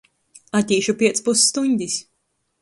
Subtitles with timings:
[0.59, 1.99] Atīšu piec pusstuņdis.